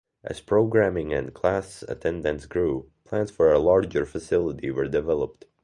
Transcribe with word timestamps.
As 0.23 0.39
programming 0.41 1.13
and 1.13 1.31
class 1.31 1.83
attendance 1.87 2.47
grew, 2.47 2.89
plans 3.05 3.29
for 3.29 3.51
a 3.53 3.59
larger 3.59 4.03
facility 4.03 4.71
were 4.71 4.87
developed. 4.87 5.45